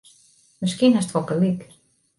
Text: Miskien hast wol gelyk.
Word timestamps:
Miskien 0.61 0.97
hast 0.99 1.15
wol 1.17 1.29
gelyk. 1.35 1.67